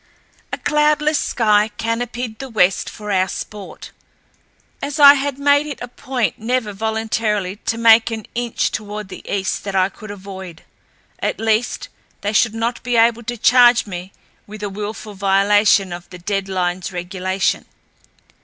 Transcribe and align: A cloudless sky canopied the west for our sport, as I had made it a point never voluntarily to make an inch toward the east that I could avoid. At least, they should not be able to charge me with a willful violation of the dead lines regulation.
A 0.51 0.57
cloudless 0.57 1.19
sky 1.19 1.67
canopied 1.77 2.39
the 2.39 2.49
west 2.49 2.89
for 2.89 3.11
our 3.11 3.27
sport, 3.27 3.91
as 4.81 4.99
I 4.99 5.13
had 5.13 5.37
made 5.37 5.67
it 5.67 5.77
a 5.79 5.87
point 5.87 6.39
never 6.39 6.73
voluntarily 6.73 7.57
to 7.67 7.77
make 7.77 8.09
an 8.09 8.25
inch 8.33 8.71
toward 8.71 9.09
the 9.09 9.21
east 9.31 9.63
that 9.63 9.75
I 9.75 9.89
could 9.89 10.09
avoid. 10.09 10.63
At 11.19 11.39
least, 11.39 11.87
they 12.21 12.33
should 12.33 12.55
not 12.55 12.81
be 12.81 12.95
able 12.97 13.21
to 13.21 13.37
charge 13.37 13.85
me 13.85 14.11
with 14.47 14.63
a 14.63 14.69
willful 14.69 15.13
violation 15.13 15.93
of 15.93 16.09
the 16.09 16.17
dead 16.17 16.49
lines 16.49 16.91
regulation. 16.91 17.65